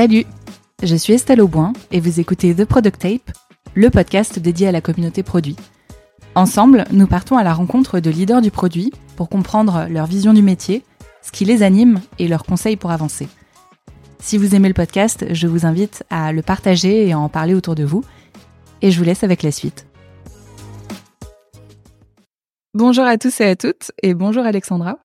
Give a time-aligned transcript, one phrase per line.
[0.00, 0.26] Salut,
[0.80, 3.32] je suis Estelle Auboin et vous écoutez The Product Tape,
[3.74, 5.56] le podcast dédié à la communauté produit.
[6.36, 10.40] Ensemble, nous partons à la rencontre de leaders du produit pour comprendre leur vision du
[10.40, 10.84] métier,
[11.20, 13.26] ce qui les anime et leurs conseils pour avancer.
[14.20, 17.54] Si vous aimez le podcast, je vous invite à le partager et à en parler
[17.54, 18.04] autour de vous.
[18.82, 19.84] Et je vous laisse avec la suite.
[22.72, 25.00] Bonjour à tous et à toutes et bonjour Alexandra.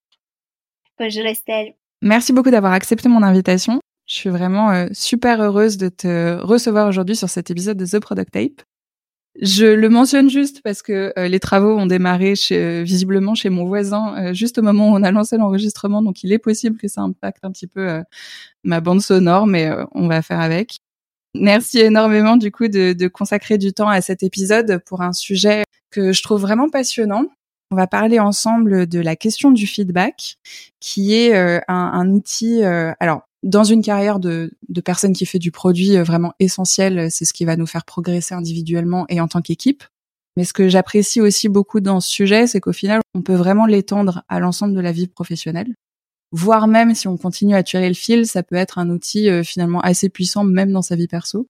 [1.00, 1.74] Bonjour Estelle.
[2.00, 3.80] Merci beaucoup d'avoir accepté mon invitation.
[4.06, 8.00] Je suis vraiment euh, super heureuse de te recevoir aujourd'hui sur cet épisode de The
[8.00, 8.62] Product Tape.
[9.40, 13.48] Je le mentionne juste parce que euh, les travaux ont démarré chez, euh, visiblement chez
[13.48, 16.86] mon voisin juste au moment où on a lancé l'enregistrement, donc il est possible que
[16.86, 18.02] ça impacte un petit peu
[18.62, 20.78] ma bande sonore, mais on va faire avec.
[21.34, 25.64] Merci énormément du coup de, de consacrer du temps à cet épisode pour un sujet
[25.90, 27.24] que je trouve vraiment passionnant.
[27.72, 30.36] On va parler ensemble de la question du feedback,
[30.78, 32.62] qui est un, un, outil.
[32.62, 37.26] alors, dans une carrière de, de personne qui fait du produit euh, vraiment essentiel, c'est
[37.26, 39.84] ce qui va nous faire progresser individuellement et en tant qu'équipe.
[40.36, 43.66] Mais ce que j'apprécie aussi beaucoup dans ce sujet, c'est qu'au final, on peut vraiment
[43.66, 45.74] l'étendre à l'ensemble de la vie professionnelle.
[46.32, 49.44] Voire même si on continue à tirer le fil, ça peut être un outil euh,
[49.44, 51.46] finalement assez puissant même dans sa vie perso.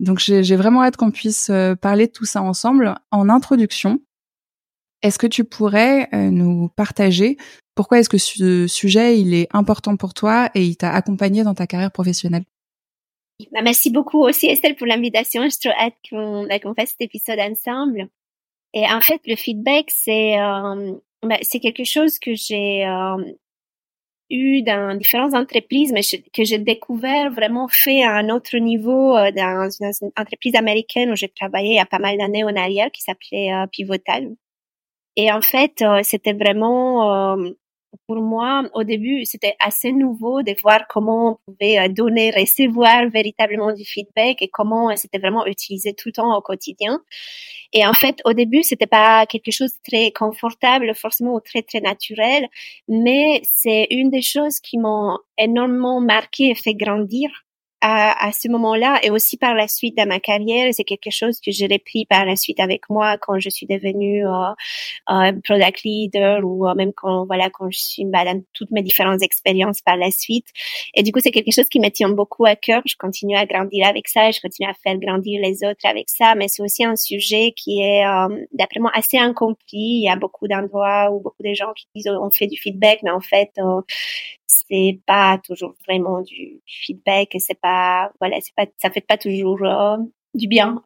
[0.00, 2.94] Donc j'ai vraiment hâte qu'on puisse euh, parler de tout ça ensemble.
[3.10, 4.00] En introduction,
[5.02, 7.36] est-ce que tu pourrais nous partager
[7.74, 11.54] pourquoi est-ce que ce sujet, il est important pour toi et il t'a accompagné dans
[11.54, 12.44] ta carrière professionnelle?
[13.52, 15.42] Bah, Merci beaucoup aussi Estelle pour l'invitation.
[15.44, 18.08] Je suis hâte bah, qu'on fasse cet épisode ensemble.
[18.74, 20.36] Et en fait, le feedback, c'est
[21.22, 23.16] bah, c'est quelque chose que j'ai euh,
[24.30, 26.02] eu dans différentes entreprises, mais
[26.32, 31.16] que j'ai découvert vraiment fait à un autre niveau euh, dans, une, entreprise américaine où
[31.16, 34.28] j'ai travaillé il y a pas mal d'années en arrière qui s'appelait Pivotal.
[35.16, 37.36] Et en fait, c'était vraiment
[38.06, 43.08] pour moi, au début, c'était assez nouveau de voir comment on pouvait euh, donner, recevoir
[43.08, 47.00] véritablement du feedback et comment euh, c'était vraiment utilisé tout le temps au quotidien.
[47.72, 51.62] Et en fait, au début, c'était pas quelque chose de très confortable, forcément, ou très,
[51.62, 52.46] très naturel,
[52.88, 57.30] mais c'est une des choses qui m'ont énormément marqué et fait grandir
[57.86, 60.72] à, ce moment-là et aussi par la suite dans ma carrière.
[60.72, 64.26] C'est quelque chose que j'ai repris par la suite avec moi quand je suis devenue
[64.26, 64.30] euh,
[65.10, 68.82] euh, product leader ou euh, même quand voilà quand je suis bah, dans toutes mes
[68.82, 70.46] différentes expériences par la suite.
[70.94, 72.80] Et du coup, c'est quelque chose qui me tient beaucoup à cœur.
[72.86, 76.34] Je continue à grandir avec ça, je continue à faire grandir les autres avec ça,
[76.34, 78.04] mais c'est aussi un sujet qui est
[78.52, 79.58] d'après moi assez incompris.
[79.72, 83.00] Il y a beaucoup d'endroits où beaucoup de gens qui disent on fait du feedback,
[83.02, 83.82] mais en fait euh,
[84.68, 87.73] c'est pas toujours vraiment du, feedback et c'est pas
[88.20, 89.96] voilà c'est pas ça fait pas toujours euh,
[90.34, 90.82] du bien.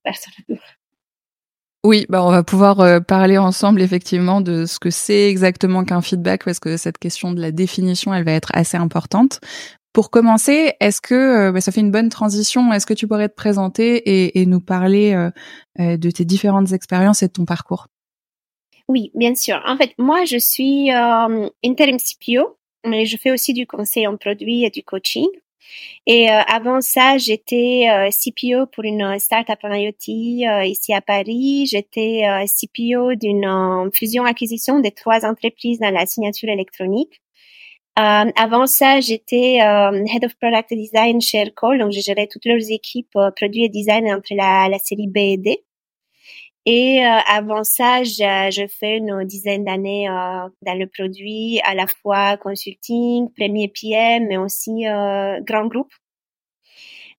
[1.85, 6.03] Oui, bah on va pouvoir euh, parler ensemble effectivement de ce que c'est exactement qu'un
[6.03, 9.41] feedback parce que cette question de la définition, elle va être assez importante.
[9.93, 12.73] Pour commencer, est-ce que euh, bah, ça fait une bonne transition?
[12.73, 15.31] Est-ce que tu pourrais te présenter et, et nous parler
[15.79, 17.87] de tes différentes expériences et de ton parcours?
[18.89, 19.63] Oui, bien sûr.
[19.65, 24.65] En fait, moi, je suis interim CPO mais je fais aussi du conseil en produit
[24.65, 25.29] et du coaching.
[26.07, 31.01] Et euh, avant ça, j'étais euh, CPO pour une startup en IoT euh, ici à
[31.01, 31.67] Paris.
[31.71, 37.21] J'étais CPO d'une fusion-acquisition de trois entreprises dans la signature électronique.
[37.97, 43.19] avant ça, j'étais Head of Product Design chez Aircall, donc je gérais toutes leurs équipes
[43.37, 45.65] produits et design entre la, la série B et D.
[46.71, 51.87] Et euh, avant ça, j'ai fait une dizaine d'années euh, dans le produit, à la
[51.87, 55.91] fois consulting, premier PM, mais aussi euh, grand groupe.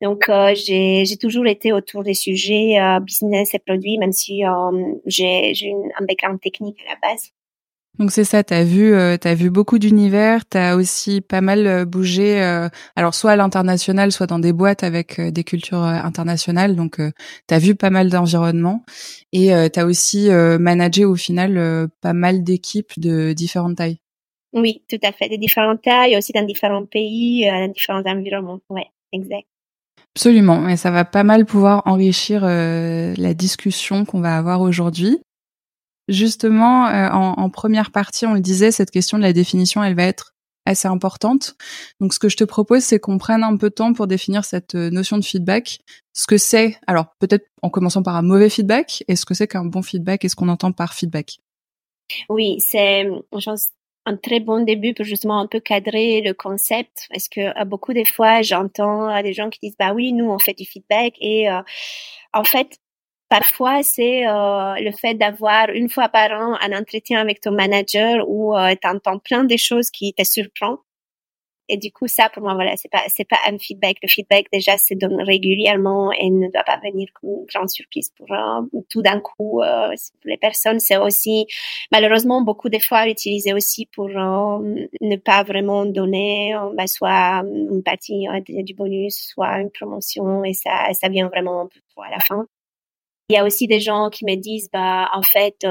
[0.03, 4.43] Donc, euh, j'ai toujours été autour des sujets business et produits, même si
[5.07, 7.31] j'ai un background technique à la base.
[7.99, 11.41] Donc c'est ça, tu as vu euh, as vu beaucoup d'univers, tu as aussi pas
[11.41, 15.83] mal euh, bougé euh, alors soit à l'international, soit dans des boîtes avec des cultures
[15.83, 16.77] internationales.
[16.77, 18.85] Donc tu as vu pas mal d'environnements
[19.33, 23.99] et tu as aussi managé au final pas mal d'équipes de différentes tailles.
[24.53, 28.61] Oui, tout à fait, de différentes tailles, aussi dans différents pays, dans différents environnements.
[28.69, 29.45] Ouais, exact.
[30.15, 35.19] Absolument, et ça va pas mal pouvoir enrichir la discussion qu'on va avoir aujourd'hui.
[36.09, 39.95] Justement, euh, en, en, première partie, on le disait, cette question de la définition, elle
[39.95, 40.33] va être
[40.65, 41.55] assez importante.
[41.99, 44.43] Donc, ce que je te propose, c'est qu'on prenne un peu de temps pour définir
[44.43, 45.79] cette euh, notion de feedback.
[46.13, 49.47] Ce que c'est, alors peut-être en commençant par un mauvais feedback, et ce que c'est
[49.47, 51.37] qu'un bon feedback, et ce qu'on entend par feedback.
[52.27, 53.07] Oui, c'est
[54.05, 57.07] un très bon début pour justement un peu cadrer le concept.
[57.11, 60.39] Parce que à beaucoup des fois, j'entends des gens qui disent, bah oui, nous, on
[60.39, 61.61] fait du feedback, et euh,
[62.33, 62.79] en fait,
[63.29, 68.27] Parfois, c'est euh, le fait d'avoir une fois par an un entretien avec ton manager
[68.27, 70.77] où euh, tu entends plein de choses qui te surprennent.
[71.69, 73.97] et du coup, ça, pour moi, voilà, c'est pas, c'est pas un feedback.
[74.03, 78.11] Le feedback, déjà, se donne régulièrement et ne doit pas venir comme une grande surprise
[78.17, 79.61] pour euh, tout d'un coup.
[79.61, 79.93] Euh,
[80.25, 81.45] les personnes, c'est aussi,
[81.91, 87.83] malheureusement, beaucoup des fois utilisé aussi pour euh, ne pas vraiment donner, bah, soit une
[87.83, 92.47] partie du bonus, soit une promotion, et ça, ça vient vraiment à la fin.
[93.29, 95.65] Il y a aussi des gens qui me disent, bah, en fait,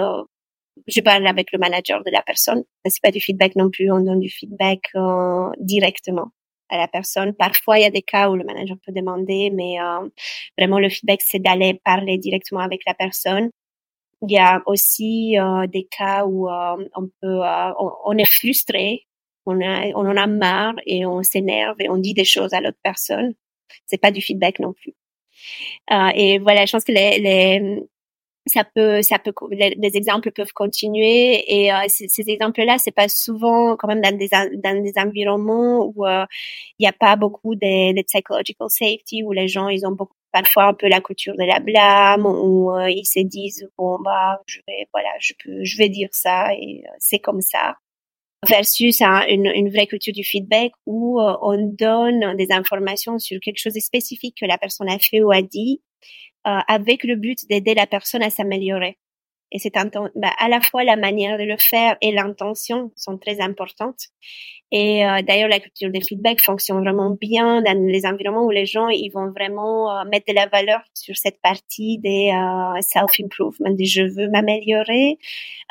[0.87, 2.64] je parle avec le manager de la personne.
[2.87, 6.28] C'est pas du feedback non plus, on donne du feedback euh, directement
[6.69, 7.34] à la personne.
[7.34, 10.08] Parfois, il y a des cas où le manager peut demander, mais euh,
[10.56, 13.50] vraiment le feedback, c'est d'aller parler directement avec la personne.
[14.22, 17.40] Il y a aussi euh, des cas où on peut,
[18.05, 19.06] on, est frustré,
[19.46, 22.60] on, a, on en a marre et on s'énerve et on dit des choses à
[22.60, 23.34] l'autre personne.
[23.87, 24.94] C'est pas du feedback non plus.
[25.90, 27.82] Et voilà, je pense que les, les,
[28.49, 31.44] ça peut, ça peut, les, exemples peuvent continuer.
[31.46, 36.06] Et euh, ces, exemples-là, c'est pas souvent quand même dans des dans des environnements où
[36.06, 36.25] euh,
[36.79, 40.14] il n'y a pas beaucoup de, de, psychological safety où les gens ils ont beaucoup
[40.32, 44.41] parfois un peu la culture de la blâme où euh, ils se disent bon bah
[44.46, 47.76] je vais voilà je peux je vais dire ça et c'est comme ça
[48.46, 53.75] versus une, une, vraie culture du feedback où on donne des informations sur quelque chose
[53.75, 55.81] de spécifique que la personne a fait ou a dit
[56.46, 58.96] euh, avec le but d'aider la personne à s'améliorer.
[59.50, 63.40] Et c'est bah, à la fois la manière de le faire et l'intention sont très
[63.40, 64.08] importantes.
[64.70, 68.66] Et euh, d'ailleurs, la culture des feedback fonctionne vraiment bien dans les environnements où les
[68.66, 72.30] gens ils vont vraiment euh, mettre de la valeur sur cette partie des
[72.82, 75.16] self-improvement, des je veux m'améliorer,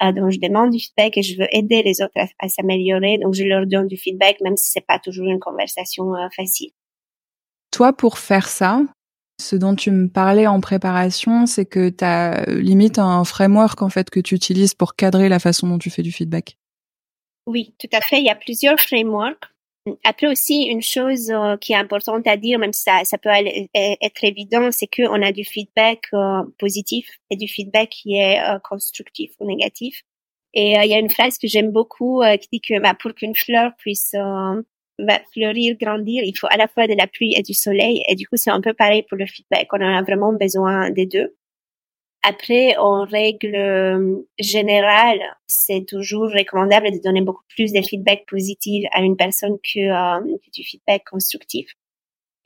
[0.01, 3.35] donc je demande du feedback et je veux aider les autres à, à s'améliorer, donc
[3.35, 6.71] je leur donne du feedback même si c'est pas toujours une conversation facile.
[7.71, 8.81] Toi, pour faire ça,
[9.39, 13.81] ce dont tu me parlais en préparation, c'est que tu as euh, limite un framework
[13.81, 16.57] en fait que tu utilises pour cadrer la façon dont tu fais du feedback.
[17.45, 18.17] Oui, tout à fait.
[18.17, 19.45] Il y a plusieurs frameworks.
[20.03, 23.29] Après aussi, une chose euh, qui est importante à dire, même si ça, ça peut
[23.29, 28.41] aller, être évident, c'est qu'on a du feedback euh, positif et du feedback qui est
[28.67, 30.01] constructif ou négatif.
[30.53, 33.35] Et il y a une phrase que j'aime beaucoup qui dit que bah, pour qu'une
[33.35, 34.15] fleur puisse
[34.99, 38.03] bah, fleurir, grandir, il faut à la fois de la pluie et du soleil.
[38.07, 39.67] Et du coup, c'est un peu pareil pour le feedback.
[39.73, 41.35] On a vraiment besoin des deux.
[42.23, 48.85] Après, en règle euh, générale, c'est toujours recommandable de donner beaucoup plus de feedback positif
[48.91, 51.67] à une personne que, euh, que du feedback constructif.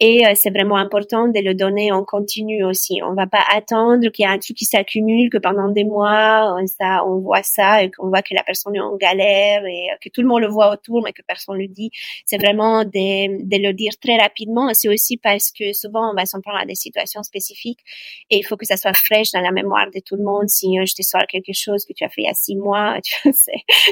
[0.03, 3.01] Et euh, c'est vraiment important de le donner en continu aussi.
[3.03, 6.55] On va pas attendre qu'il y ait un truc qui s'accumule, que pendant des mois,
[6.57, 9.91] on, ça, on voit ça et qu'on voit que la personne est en galère et
[9.91, 11.91] euh, que tout le monde le voit autour, mais que personne le dit.
[12.25, 14.73] C'est vraiment de, de le dire très rapidement.
[14.73, 17.81] C'est aussi parce que souvent, on va s'en prendre à des situations spécifiques
[18.31, 20.49] et il faut que ça soit fraîche dans la mémoire de tout le monde.
[20.49, 22.55] Si euh, je te sors quelque chose que tu as fait il y a six
[22.55, 22.97] mois,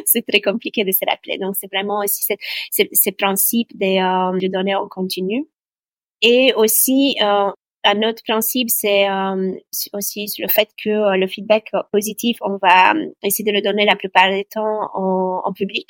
[0.05, 1.37] c'est très compliqué de se rappeler.
[1.37, 2.25] Donc, c'est vraiment aussi
[2.71, 5.45] ce principe de, de donner en continu.
[6.21, 7.51] Et aussi, euh,
[7.83, 9.53] un autre principe, c'est euh,
[9.93, 12.93] aussi le fait que euh, le feedback positif, on va
[13.23, 15.87] essayer de le donner la plupart du temps en, public.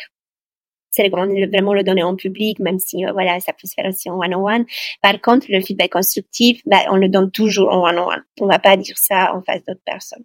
[0.91, 4.17] C'est vraiment le donner en public, même si voilà, ça peut se faire aussi en
[4.17, 4.65] one-on-one.
[5.01, 8.23] Par contre, le feedback constructif, bah, on le donne toujours en one-on-one.
[8.41, 10.23] On va pas dire ça en face d'autres personnes.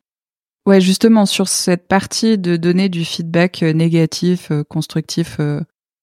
[0.67, 5.39] Ouais, justement, sur cette partie de donner du feedback négatif, constructif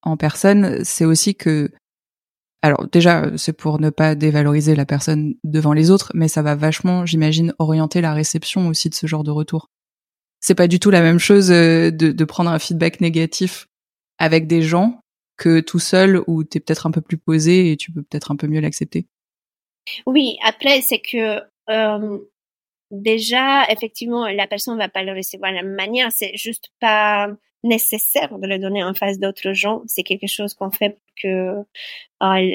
[0.03, 1.71] en personne, c'est aussi que
[2.61, 6.55] alors déjà, c'est pour ne pas dévaloriser la personne devant les autres, mais ça va
[6.55, 9.69] vachement, j'imagine, orienter la réception aussi de ce genre de retour.
[10.39, 13.67] C'est pas du tout la même chose euh, de, de prendre un feedback négatif
[14.19, 15.01] avec des gens
[15.37, 18.35] que tout seul où t'es peut-être un peu plus posé et tu peux peut-être un
[18.35, 19.07] peu mieux l'accepter.
[20.05, 22.19] Oui, après c'est que euh,
[22.91, 27.27] déjà effectivement la personne va pas le recevoir de la même manière, c'est juste pas
[27.63, 29.81] nécessaire de le donner en face d'autres gens.
[29.87, 31.63] C'est quelque chose qu'on fait pour que euh,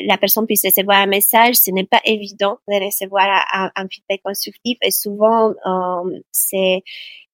[0.06, 1.56] la personne puisse recevoir un message.
[1.56, 6.82] Ce n'est pas évident de recevoir un, feedback constructif et souvent euh, c'est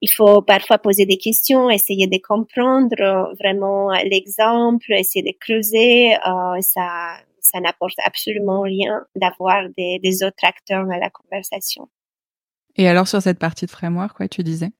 [0.04, 6.14] il faut parfois poser des questions, essayer de comprendre euh, vraiment l'exemple, essayer de creuser.
[6.14, 11.88] Euh, ça ça n'apporte absolument rien d'avoir des autres acteurs dans la conversation.
[12.76, 14.70] Et alors sur cette partie de framework, quoi, tu disais?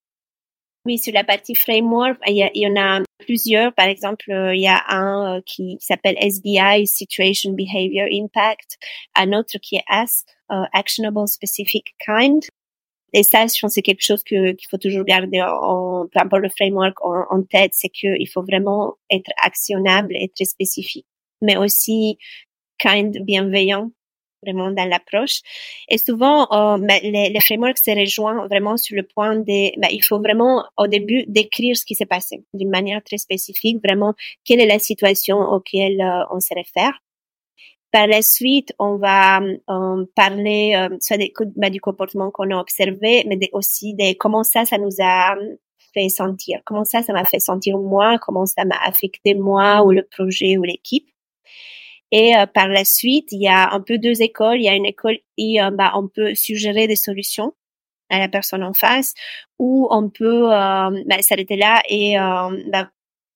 [0.85, 3.73] Oui, sur la partie framework, il y, en a plusieurs.
[3.75, 8.79] Par exemple, euh, il y a un euh, qui s'appelle SBI, Situation Behavior Impact,
[9.15, 12.43] un autre qui est ASK, uh, Actionable Specific Kind.
[13.13, 16.49] Et ça, je pense c'est quelque chose qu'il faut toujours garder en, peu importe le
[16.49, 21.07] framework en, en tête, c'est qu'il faut vraiment être actionnable et très spécifique,
[21.43, 22.19] mais aussi
[22.79, 23.93] kind, bienveillant
[24.43, 25.41] vraiment dans l'approche.
[25.89, 29.89] Et souvent, euh, ben, les, les, frameworks se rejoignent vraiment sur le point de, ben,
[29.91, 34.15] il faut vraiment au début décrire ce qui s'est passé d'une manière très spécifique, vraiment
[34.45, 37.01] quelle est la situation auquel euh, on se réfère.
[37.93, 42.57] Par la suite, on va euh, parler euh, soit des, ben, du comportement qu'on a
[42.57, 45.37] observé, mais aussi de comment ça, ça nous a
[45.93, 49.91] fait sentir, comment ça, ça m'a fait sentir moi, comment ça m'a affecté moi ou
[49.91, 51.07] le projet ou l'équipe.
[52.13, 54.59] Et euh, par la suite, il y a un peu deux écoles.
[54.59, 57.55] Il y a une école où euh, bah, on peut suggérer des solutions
[58.11, 59.15] à la personne en face,
[59.59, 62.17] ou on peut euh, bah, s'arrêter là et
[62.71, 62.91] bah,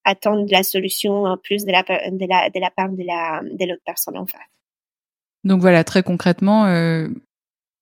[0.05, 4.39] attendre la solution plus de la, part de la de l'autre personne en face.
[5.43, 6.67] Donc voilà, très concrètement,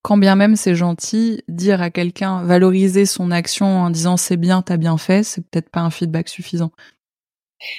[0.00, 4.62] quand bien même c'est gentil, dire à quelqu'un, valoriser son action en disant c'est bien,
[4.62, 6.70] t'as bien fait, c'est peut-être pas un feedback suffisant.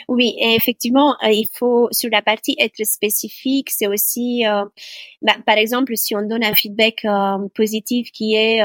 [0.08, 4.66] Oui, effectivement, euh, il faut sur la partie être spécifique, c'est aussi, euh,
[5.22, 8.62] bah, par exemple, si on donne un feedback euh, positif qui est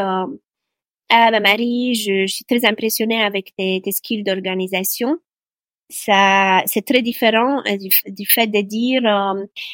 [1.14, 5.19] ah bah Marie, je, suis très impressionnée avec tes skills d'organisation.
[5.92, 9.02] Ça, c'est très différent du, du, fait de dire,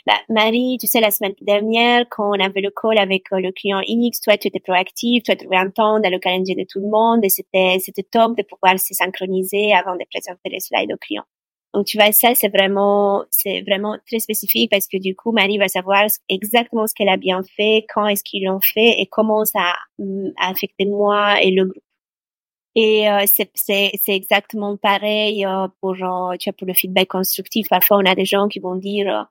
[0.07, 3.81] bah, Marie, tu sais, la semaine dernière, quand on avait le call avec le client
[3.87, 6.81] X, toi, tu étais proactive, tu as trouvé un temps dans le calendrier de tout
[6.81, 10.93] le monde et c'était, c'était top de pouvoir se synchroniser avant de présenter les slides
[10.93, 11.25] au client.
[11.75, 15.59] Donc tu vois ça c'est vraiment c'est vraiment très spécifique parce que du coup Marie
[15.59, 19.45] va savoir exactement ce qu'elle a bien fait, quand est-ce qu'ils l'ont fait et comment
[19.45, 21.83] ça a affecté moi et le groupe.
[22.81, 27.69] Et euh, c'est exactement pareil euh, pour euh, tu vois pour le feedback constructif.
[27.69, 29.27] Parfois on a des gens qui vont dire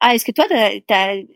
[0.00, 0.44] ah est-ce que toi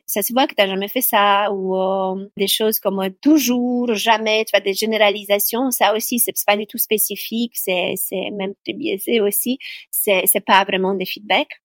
[0.06, 1.50] ça se voit que t'as jamais fait ça?
[1.50, 5.70] Ou euh, des choses comme euh, toujours jamais tu vois des généralisations.
[5.70, 7.52] Ça aussi c'est pas du tout spécifique.
[7.54, 7.94] C'est
[8.32, 9.58] même biaisé aussi.
[9.90, 11.62] C'est pas vraiment des feedbacks.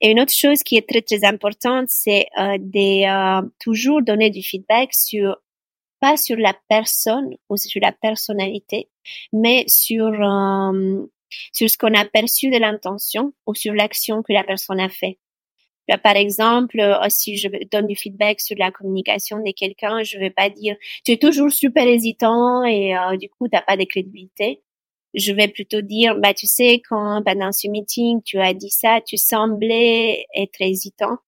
[0.00, 4.30] Et une autre chose qui est très très importante c'est euh, de euh, toujours donner
[4.30, 5.36] du feedback sur
[6.04, 8.90] pas sur la personne ou sur la personnalité
[9.32, 10.10] mais sur
[11.52, 15.18] sur ce qu'on a perçu de l'intention ou sur l'action que la personne a fait
[16.02, 20.30] par exemple, euh, si je donne du feedback sur la communication de quelqu'un, je vais
[20.30, 24.62] pas dire tu es toujours super hésitant et euh, du coup t'as pas de crédibilité.
[25.14, 29.00] Je vais plutôt dire bah tu sais quand pendant ce meeting tu as dit ça,
[29.06, 31.18] tu semblais être hésitant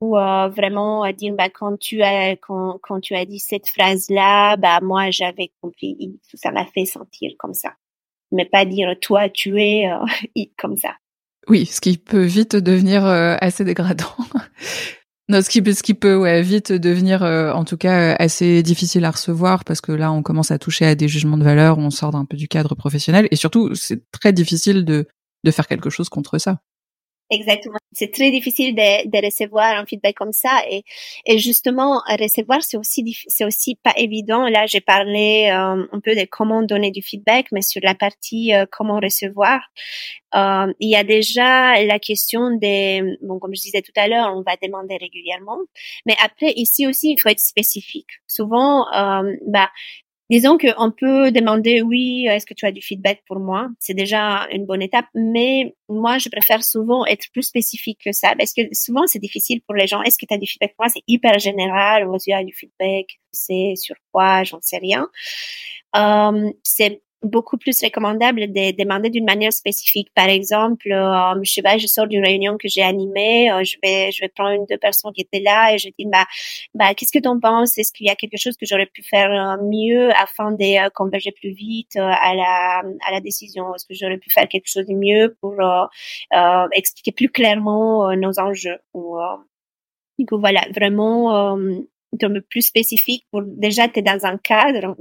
[0.00, 4.08] ou euh, vraiment dire bah quand tu as quand, quand tu as dit cette phrase
[4.10, 7.74] là bah moi j'avais compris ça m'a fait sentir comme ça
[8.32, 9.90] mais pas dire toi tu es
[10.58, 10.94] comme ça
[11.48, 14.14] oui, ce qui peut vite devenir euh, assez dégradant.
[15.28, 19.04] non, ce qui, ce qui peut ouais, vite devenir, euh, en tout cas, assez difficile
[19.04, 21.90] à recevoir parce que là, on commence à toucher à des jugements de valeur, on
[21.90, 25.08] sort d'un peu du cadre professionnel et surtout, c'est très difficile de,
[25.44, 26.60] de faire quelque chose contre ça.
[27.32, 27.78] Exactement.
[27.92, 30.82] C'est très difficile de, de, recevoir un feedback comme ça et,
[31.26, 34.48] et justement recevoir c'est aussi c'est aussi pas évident.
[34.48, 38.52] Là j'ai parlé euh, un peu de comment donner du feedback, mais sur la partie
[38.52, 39.60] euh, comment recevoir,
[40.34, 44.34] euh, il y a déjà la question des bon comme je disais tout à l'heure,
[44.36, 45.58] on va demander régulièrement,
[46.06, 48.10] mais après ici aussi il faut être spécifique.
[48.26, 48.86] Souvent
[49.46, 49.70] bah
[50.30, 53.68] Disons qu'on peut demander, oui, est-ce que tu as du feedback pour moi?
[53.80, 58.34] C'est déjà une bonne étape, mais moi, je préfère souvent être plus spécifique que ça,
[58.38, 60.02] parce que souvent, c'est difficile pour les gens.
[60.02, 60.92] Est-ce que tu as du feedback pour moi?
[60.94, 65.08] C'est hyper général, vous avez du feedback, c'est sur quoi, j'en sais rien.
[65.96, 66.50] Euh,
[67.22, 70.08] beaucoup plus recommandable de demander d'une manière spécifique.
[70.14, 73.76] Par exemple, euh, je sais pas, je sors d'une réunion que j'ai animée, euh, je
[73.82, 76.24] vais je vais prendre une deux personnes qui étaient là et je dis bah
[76.74, 77.76] bah qu'est-ce que tu en penses?
[77.78, 80.90] Est-ce qu'il y a quelque chose que j'aurais pu faire euh, mieux afin de euh,
[80.94, 83.74] converger plus vite à la à la décision?
[83.74, 85.54] Est-ce que j'aurais pu faire quelque chose de mieux pour
[86.72, 88.78] expliquer plus clairement nos enjeux?
[88.94, 89.16] Ou
[90.18, 91.56] du coup voilà vraiment
[92.18, 94.96] peu plus spécifique pour déjà tu es dans un cadre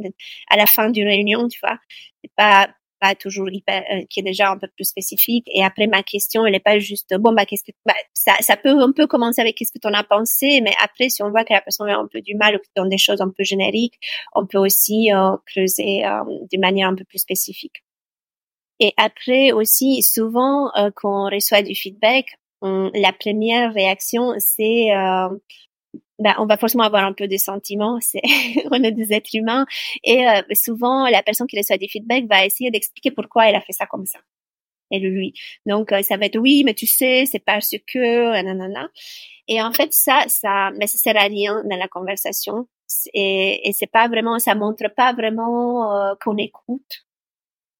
[0.49, 1.77] à la fin d'une réunion tu vois.
[2.23, 5.87] C'est pas pas toujours hyper euh, qui est déjà un peu plus spécifique et après
[5.87, 8.91] ma question elle est pas juste bon bah qu'est-ce que bah, ça ça peut un
[8.91, 11.53] peu commencer avec qu'est-ce que tu en as pensé mais après si on voit que
[11.53, 13.99] la personne a un peu du mal ou dans des choses un peu génériques
[14.35, 17.83] on peut aussi euh, creuser euh, d'une manière un peu plus spécifique.
[18.79, 24.89] Et après aussi souvent euh, quand on reçoit du feedback la première réaction c'est
[26.19, 28.21] ben, on va forcément avoir un peu de sentiments, c'est
[28.71, 29.65] on est des êtres humains
[30.03, 33.61] et euh, souvent la personne qui reçoit des feedbacks va essayer d'expliquer pourquoi elle a
[33.61, 34.19] fait ça comme ça.
[34.91, 35.33] Et lui.
[35.65, 38.89] Donc euh, ça va être oui, mais tu sais, c'est parce que nanana.
[39.47, 42.67] Et en fait ça ça mais ça sert à rien dans la conversation
[43.13, 47.05] et, et c'est pas vraiment ça montre pas vraiment euh, qu'on écoute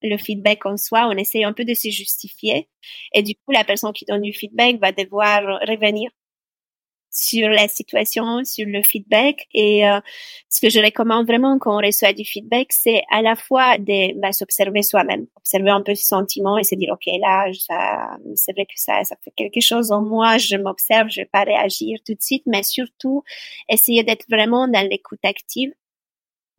[0.01, 2.69] le feedback en soi, on essaye un peu de se justifier
[3.13, 6.09] et du coup la personne qui donne du feedback va devoir revenir
[7.19, 9.47] sur la situation, sur le feedback.
[9.53, 9.99] Et euh,
[10.49, 14.19] ce que je recommande vraiment quand on reçoit du feedback, c'est à la fois de
[14.19, 17.45] bah, s'observer soi-même, observer un peu ses sentiments et se dire ok là,
[18.35, 21.43] c'est vrai que ça, ça fait quelque chose en moi, je m'observe, je vais pas
[21.43, 23.23] réagir tout de suite, mais surtout
[23.69, 25.71] essayer d'être vraiment dans l'écoute active.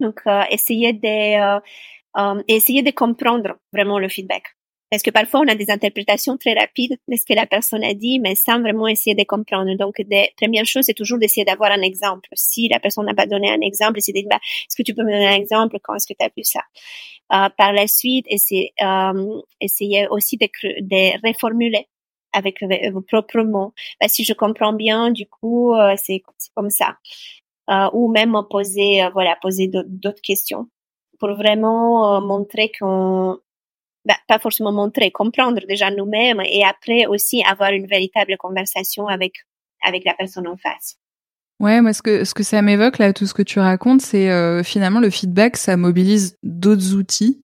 [0.01, 1.61] Donc euh, essayer de euh,
[2.17, 4.57] euh, essayer de comprendre vraiment le feedback.
[4.91, 7.95] Parce que parfois, on a des interprétations très rapides de ce que la personne a
[7.95, 9.75] dit, mais sans vraiment essayer de comprendre.
[9.77, 12.29] Donc, des premières choses, c'est toujours d'essayer d'avoir un exemple.
[12.35, 14.95] Si la personne n'a pas donné un exemple, c'est de dire, bah, est-ce que tu
[14.95, 15.79] peux me donner un exemple?
[15.83, 16.63] Quand est-ce que tu as vu ça?
[17.33, 19.41] Euh, par la suite, essayer, euh,
[20.11, 20.49] aussi de,
[20.81, 21.87] de reformuler
[22.33, 23.73] avec vos propres mots.
[24.01, 26.23] Bah, si je comprends bien, du coup, euh, c'est
[26.55, 26.97] comme ça.
[27.71, 30.69] Euh, ou même poser, euh, voilà, poser d'autres questions
[31.19, 33.39] pour vraiment montrer qu'on
[34.05, 39.35] bah, pas forcément montrer, comprendre déjà nous-mêmes et après aussi avoir une véritable conversation avec
[39.83, 40.97] avec la personne en face.
[41.61, 44.31] Ouais, moi ce que ce que ça m'évoque là, tout ce que tu racontes, c'est
[44.31, 47.43] euh, finalement le feedback, ça mobilise d'autres outils.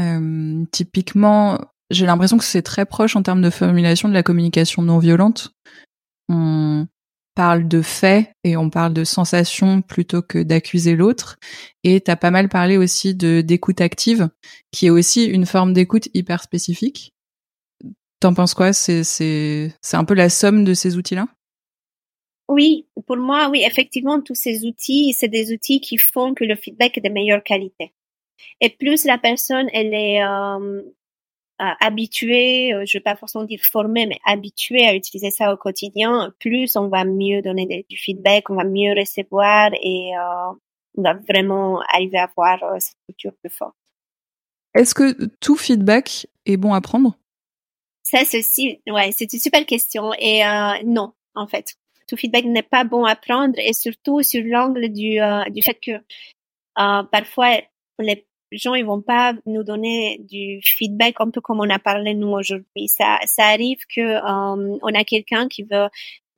[0.00, 1.58] Euh, typiquement,
[1.90, 5.52] j'ai l'impression que c'est très proche en termes de formulation de la communication non violente.
[7.38, 11.38] Parle de faits et on parle de sensations plutôt que d'accuser l'autre.
[11.84, 14.28] Et tu as pas mal parlé aussi de d'écoute active,
[14.72, 17.14] qui est aussi une forme d'écoute hyper spécifique.
[18.18, 18.72] T'en penses quoi?
[18.72, 21.28] C'est c'est un peu la somme de ces outils-là?
[22.48, 26.56] Oui, pour moi, oui, effectivement, tous ces outils, c'est des outils qui font que le
[26.56, 27.92] feedback est de meilleure qualité.
[28.60, 30.82] Et plus la personne, elle est euh,
[31.58, 36.32] habitué, euh, je vais pas forcément dire formé, mais habitué à utiliser ça au quotidien,
[36.38, 40.52] plus on va mieux donner du feedback, on va mieux recevoir et euh,
[40.96, 43.74] on va vraiment arriver à avoir euh, cette culture plus forte.
[44.74, 47.14] Est-ce que tout feedback est bon à prendre?
[48.04, 50.12] Ça, c'est aussi, ouais, c'est une super question.
[50.18, 51.74] Et euh, non, en fait,
[52.06, 55.18] tout feedback n'est pas bon à prendre, et surtout sur l'angle du
[55.50, 56.00] du fait que
[57.10, 57.60] parfois
[57.98, 62.14] les gens ils vont pas nous donner du feedback un peu comme on a parlé
[62.14, 62.88] nous aujourd'hui.
[62.88, 65.88] Ça, ça arrive que euh, on a quelqu'un qui veut,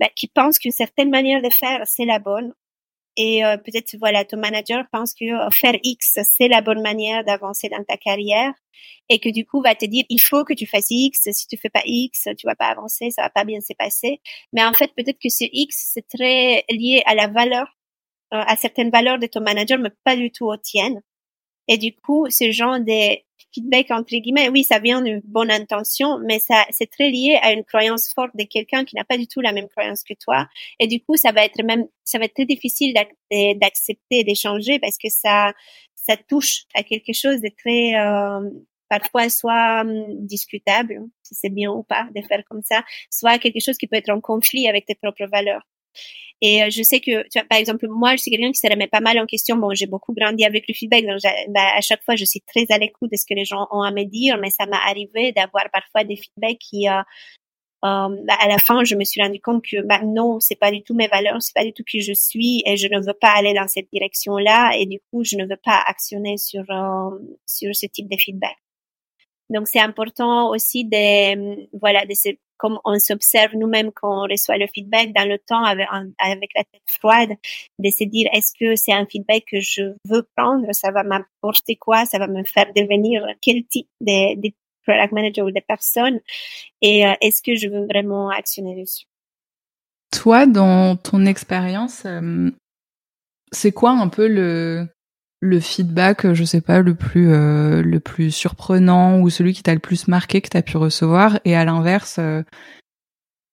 [0.00, 2.52] bah, qui pense qu'une certaine manière de faire c'est la bonne.
[3.16, 7.24] Et euh, peut-être voilà, ton manager pense que euh, faire X c'est la bonne manière
[7.24, 8.52] d'avancer dans ta carrière
[9.08, 11.28] et que du coup va te dire il faut que tu fasses X.
[11.32, 14.20] Si tu fais pas X, tu vas pas avancer, ça va pas bien se passer.
[14.52, 17.66] Mais en fait peut-être que ce X c'est très lié à la valeur,
[18.30, 21.00] à certaines valeurs de ton manager, mais pas du tout aux tiennes.
[21.70, 23.16] Et du coup, ce genre de
[23.54, 27.52] feedback entre guillemets, oui, ça vient d'une bonne intention, mais ça, c'est très lié à
[27.52, 30.48] une croyance forte de quelqu'un qui n'a pas du tout la même croyance que toi.
[30.80, 32.92] Et du coup, ça va être même, ça va être très difficile
[33.32, 35.52] d'accepter, d'échanger parce que ça,
[35.94, 38.50] ça touche à quelque chose de très, euh,
[38.88, 43.60] parfois soit hum, discutable, si c'est bien ou pas de faire comme ça, soit quelque
[43.60, 45.62] chose qui peut être en conflit avec tes propres valeurs.
[46.42, 49.00] Et euh, je sais que, par exemple, moi, je suis quelqu'un qui se remet pas
[49.00, 49.56] mal en question.
[49.56, 52.64] Bon, j'ai beaucoup grandi avec le feedback, donc bah, à chaque fois, je suis très
[52.70, 55.32] à l'écoute de ce que les gens ont à me dire, mais ça m'a arrivé
[55.32, 57.00] d'avoir parfois des feedbacks qui, euh,
[57.84, 60.70] euh, bah, à la fin, je me suis rendu compte que bah, non, c'est pas
[60.70, 63.14] du tout mes valeurs, c'est pas du tout qui je suis, et je ne veux
[63.14, 66.64] pas aller dans cette direction-là, et du coup, je ne veux pas actionner sur
[67.46, 68.56] sur ce type de feedback.
[69.50, 74.58] Donc, c'est important aussi de voilà de se comme on s'observe nous-mêmes quand on reçoit
[74.58, 77.30] le feedback dans le temps avec, la tête froide,
[77.78, 81.76] de se dire est-ce que c'est un feedback que je veux prendre, ça va m'apporter
[81.76, 84.52] quoi, ça va me faire devenir quel type de, de
[84.86, 86.20] product manager ou de personne?
[86.82, 89.06] Et euh, est-ce que je veux vraiment actionner dessus?
[90.12, 92.50] Toi, dans ton expérience, euh,
[93.52, 94.86] c'est quoi un peu le
[95.40, 99.74] le feedback, je sais pas, le plus euh, le plus surprenant ou celui qui t'a
[99.74, 101.40] le plus marqué que t'as pu recevoir.
[101.46, 102.42] Et à l'inverse, euh,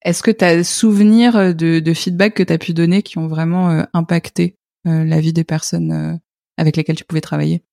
[0.04, 3.84] est-ce que t'as souvenir de, de feedback que t'as pu donner qui ont vraiment euh,
[3.94, 6.18] impacté la vie des personnes
[6.56, 7.67] avec lesquelles tu pouvais travailler?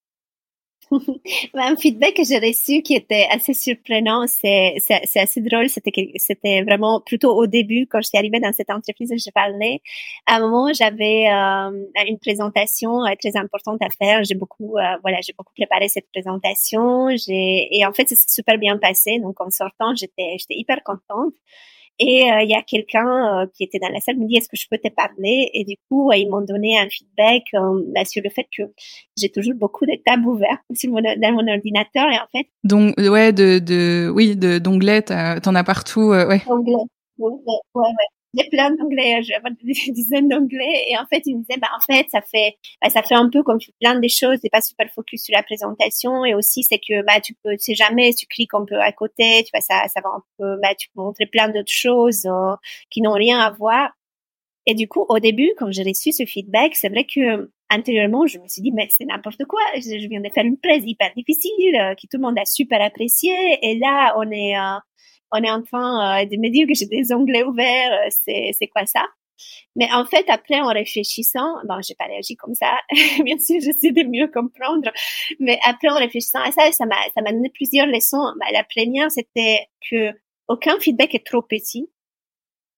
[1.55, 4.77] Un feedback que j'ai reçu qui était assez surprenant, c'est
[5.17, 5.69] assez drôle.
[5.69, 9.81] C'était vraiment plutôt au début quand je suis arrivée dans cette entreprise que je parlais.
[10.27, 14.25] À un moment, j'avais euh, une présentation euh, très importante à faire.
[14.25, 17.09] J'ai beaucoup euh, voilà, j'ai beaucoup préparé cette présentation.
[17.29, 19.19] Et en fait, ça s'est super bien passé.
[19.21, 21.35] Donc en sortant, j'étais hyper contente.
[22.01, 24.49] Et euh, il y a quelqu'un euh, qui était dans la salle me dit est-ce
[24.49, 25.51] que je peux te parler?
[25.55, 28.63] Et du coup, ils m'ont donné un feedback euh, bah, sur le fait que
[29.17, 32.47] j'ai toujours beaucoup de tabs ouverts sur mon, dans mon ordinateur et en fait.
[32.65, 36.25] Donc ouais, de, de oui, de d'onglets, t'en as partout, ouais.
[36.27, 36.43] Ouais,
[37.75, 37.85] ouais
[38.37, 41.81] j'ai plein d'anglais, j'ai des dizaines d'anglais, et en fait, il me disait, bah, en
[41.81, 44.61] fait, ça fait, bah, ça fait un peu comme tu plein des choses, c'est pas
[44.61, 48.13] super focus sur la présentation, et aussi, c'est que, bah, tu peux, tu sais jamais,
[48.13, 50.89] tu cliques un peu à côté, tu vois, ça, ça va un peu, bah, tu
[50.95, 52.55] peux montrer plein d'autres choses, euh,
[52.91, 53.91] qui n'ont rien à voir.
[54.67, 58.39] Et du coup, au début, quand j'ai reçu ce feedback, c'est vrai que intérieurement, je
[58.39, 59.61] me suis dit, mais c'est n'importe quoi.
[59.77, 62.81] Je, viens de faire une presse hyper difficile, euh, qui tout le monde a super
[62.83, 63.33] apprécié.
[63.63, 64.79] Et là, on est, euh,
[65.33, 68.09] on est en train euh, de me dire que j'ai des onglets ouverts.
[68.11, 69.07] c'est, c'est quoi ça?
[69.77, 72.73] Mais en fait, après, en réfléchissant, bon, j'ai pas réagi comme ça.
[73.25, 74.91] Bien sûr, j'essaie de mieux comprendre.
[75.41, 78.33] Mais après, en réfléchissant à ça, ça m'a, ça m'a donné plusieurs leçons.
[78.39, 80.13] Bah, la première, c'était que
[80.49, 81.89] aucun feedback est trop petit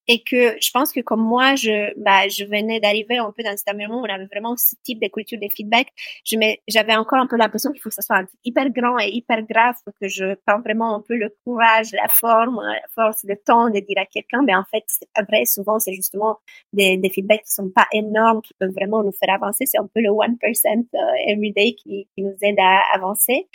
[0.09, 3.57] et que je pense que comme moi, je, bah, je venais d'arriver un peu dans
[3.57, 5.88] cet environnement où on avait vraiment ce type de culture de feedback.
[6.25, 6.37] Je
[6.69, 9.75] j'avais encore un peu l'impression qu'il faut que ça soit hyper grand et hyper grave
[9.85, 13.69] pour que je prenne vraiment un peu le courage, la forme, la force, le temps
[13.69, 14.42] de dire à quelqu'un.
[14.45, 15.45] Mais en fait, c'est vrai.
[15.45, 16.38] Souvent, c'est justement
[16.73, 19.66] des, des feedbacks qui sont pas énormes, qui peuvent vraiment nous faire avancer.
[19.66, 23.49] C'est un peu le 1% euh, everyday qui, qui nous aide à avancer.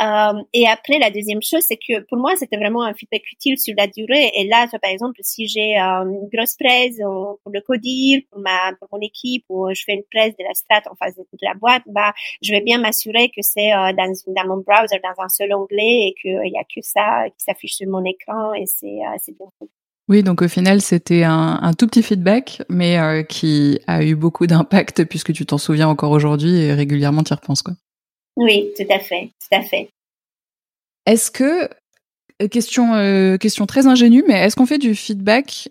[0.00, 3.58] Euh, et après, la deuxième chose, c'est que pour moi, c'était vraiment un feedback utile
[3.58, 4.32] sur la durée.
[4.36, 8.72] Et là, par exemple, si j'ai euh, une grosse presse pour le codir, pour ma
[8.80, 11.42] pour mon équipe, ou je fais une presse de la strat en face de toute
[11.42, 15.28] la boîte, bah, je vais bien m'assurer que c'est euh, dans, mon browser, dans un
[15.28, 18.98] seul onglet, et qu'il y a que ça qui s'affiche sur mon écran, et c'est
[19.28, 19.48] bien.
[20.08, 25.04] Oui, donc au final, c'était un, tout petit feedback, mais qui a eu beaucoup d'impact
[25.04, 27.74] puisque tu t'en souviens encore aujourd'hui et régulièrement tu y repenses, quoi.
[28.36, 29.90] Oui, tout à fait, tout à fait.
[31.06, 31.68] Est-ce que
[32.42, 35.68] euh, question euh, question très ingénue, mais est-ce qu'on fait du feedback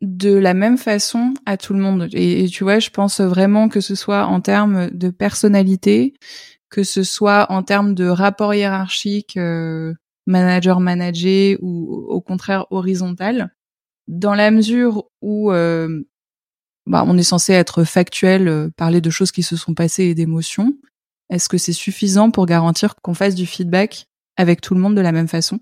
[0.00, 2.08] de la même façon à tout le monde?
[2.12, 6.14] Et, tu vois, je pense vraiment que ce soit en termes de personnalité,
[6.68, 9.94] que ce soit en termes de rapport hiérarchique, euh,
[10.26, 13.54] manager manager ou au contraire horizontal,
[14.08, 15.50] dans la mesure où
[16.86, 20.74] bah, on est censé être factuel, parler de choses qui se sont passées et d'émotions.
[21.30, 25.00] Est-ce que c'est suffisant pour garantir qu'on fasse du feedback avec tout le monde de
[25.00, 25.60] la même façon?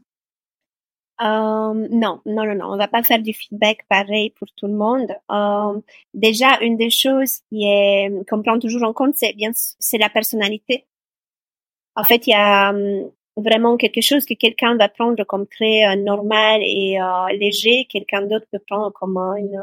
[1.20, 4.74] Euh, non, non, non, non, on va pas faire du feedback pareil pour tout le
[4.74, 5.10] monde.
[5.30, 5.80] Euh,
[6.14, 10.86] déjà, une des choses qu'on prend toujours en compte, c'est bien, c'est la personnalité.
[11.96, 15.84] En fait, il y a hum, vraiment quelque chose que quelqu'un va prendre comme très
[15.86, 16.98] euh, normal et
[17.38, 19.60] léger, quelqu'un d'autre peut prendre comme une,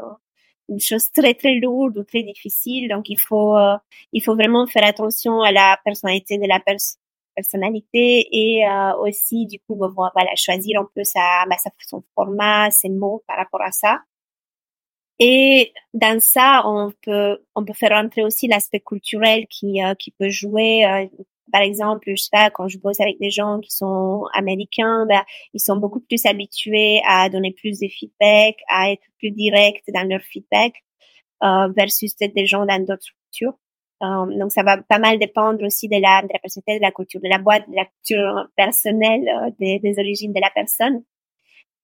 [0.68, 2.88] une chose très très lourde ou très difficile.
[2.88, 3.76] Donc il faut euh,
[4.12, 6.60] il faut vraiment faire attention à la personnalité de la
[7.34, 12.88] personnalité et euh, aussi du coup voilà choisir un peu sa, bah, son format, ses
[12.88, 14.02] mots par rapport à ça.
[15.18, 20.10] Et dans ça, on peut on peut faire entrer aussi l'aspect culturel qui euh, qui
[20.10, 20.84] peut jouer
[21.52, 25.22] par exemple, je sais pas, quand je bosse avec des gens qui sont américains, ben,
[25.54, 30.08] ils sont beaucoup plus habitués à donner plus de feedback, à être plus directs dans
[30.08, 30.74] leur feedback,
[31.42, 33.58] euh, versus des gens dans d'autres structures.
[34.02, 36.92] Euh, donc, ça va pas mal dépendre aussi de la, de la personnalité, de la
[36.92, 41.02] culture de la boîte, de la culture personnelle, euh, des, des, origines de la personne.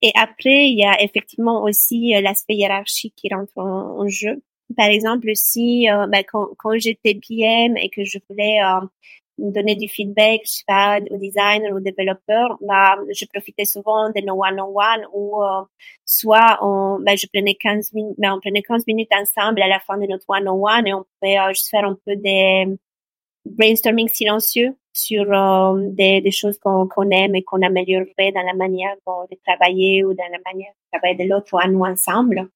[0.03, 4.43] Et après, il y a effectivement aussi euh, l'aspect hiérarchique qui rentre en, jeu.
[4.77, 8.59] Par exemple, si euh, ben, quand, quand j'étais PM et que je voulais
[9.39, 14.21] donner du feedback, je sais pas, aux designers, aux développeurs, bah, je profitais souvent de
[14.25, 15.63] nos one-on-one où euh,
[16.05, 19.81] soit on, bah, je prenais 15 minutes, bah, on prenait 15 minutes ensemble à la
[19.81, 22.67] fin de notre one-on-one et on pouvait euh, juste faire un peu des
[23.45, 28.55] brainstorming silencieux sur euh, des, des, choses qu'on qu'on aime et qu'on améliorerait dans la
[28.55, 32.49] manière de travailler ou dans la manière de travailler de l'autre ou à nous ensemble.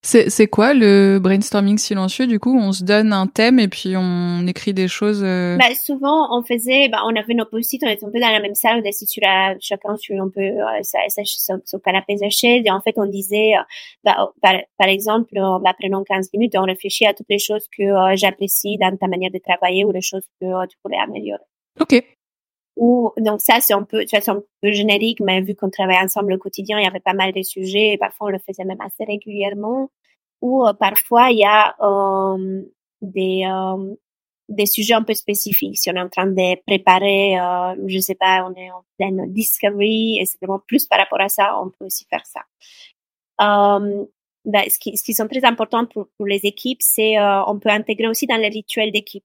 [0.00, 4.46] C'est quoi le brainstorming silencieux Du coup, on se donne un thème et puis on
[4.46, 5.22] écrit des choses.
[5.24, 5.56] Euh...
[5.56, 8.40] Bah, souvent, on faisait, bah, on avait nos post-it, on était un peu dans la
[8.40, 11.22] même salle, on était sur la, chacun sur un peu euh, sa, sa,
[11.64, 13.62] son, canapé chaise et en fait, on disait, euh,
[14.04, 17.40] bah, par, par, exemple, euh, bah, prenons 15 minutes et on réfléchit à toutes les
[17.40, 20.98] choses que euh, j'apprécie dans ta manière de travailler ou les choses que tu pourrais
[21.02, 21.42] améliorer.
[21.80, 22.02] Ok.
[22.78, 26.32] Ou, donc ça, c'est un peu, c'est un peu générique, mais vu qu'on travaille ensemble
[26.34, 28.80] au quotidien, il y avait pas mal de sujets, et parfois on le faisait même
[28.80, 29.90] assez régulièrement.
[30.42, 32.62] Ou euh, parfois il y a euh,
[33.02, 33.94] des euh,
[34.48, 35.78] des sujets un peu spécifiques.
[35.78, 39.32] Si on est en train de préparer, euh, je sais pas, on est en pleine
[39.32, 42.40] discovery, et c'est vraiment plus par rapport à ça, on peut aussi faire ça.
[44.44, 47.58] Ben, ce, qui, ce qui sont très importants pour, pour les équipes, c'est euh, on
[47.58, 49.24] peut intégrer aussi dans les rituels d'équipe.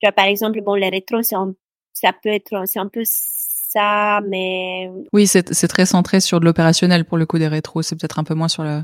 [0.00, 1.54] Tu vois, par exemple, bon, les rétros, c'est un
[2.00, 4.90] ça peut être, c'est un peu ça, mais.
[5.12, 7.82] Oui, c'est très centré sur de l'opérationnel pour le coup des rétros.
[7.82, 8.82] C'est peut-être un peu moins sur le.